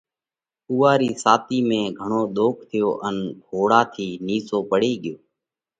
ان 0.03 0.07
اُوئا 0.69 0.91
رِي 1.01 1.11
ساتِي 1.23 1.59
۾ 1.69 1.81
گھڻو 1.99 2.21
ۮوک 2.35 2.57
ٿيو 2.69 2.89
ان 3.07 3.17
گھوڙا 3.45 3.81
ٿِي 3.93 4.07
نِيسو 4.25 4.57
پڙي 4.69 4.91
ڳيو 5.03 5.15